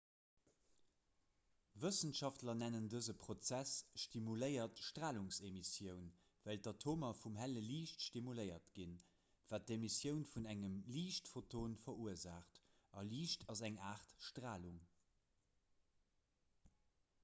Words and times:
wëssenschaftler 1.81 2.55
nennen 2.61 2.85
dëse 2.93 3.13
prozess 3.23 3.73
stimuléiert 4.03 4.81
stralungsemissioun 4.85 6.07
well 6.47 6.63
d'atomer 6.69 7.13
vum 7.21 7.37
helle 7.41 7.63
liicht 7.67 8.05
stimuléiert 8.07 8.71
ginn 8.79 8.97
wat 9.53 9.67
d'emissioun 9.69 10.25
vun 10.33 10.49
engem 10.57 10.79
liichtphoton 10.97 11.77
verursaacht 11.87 12.61
a 12.97 13.05
liicht 13.13 13.47
ass 13.55 13.65
eng 13.73 13.79
aart 13.93 14.17
stralung 14.33 14.83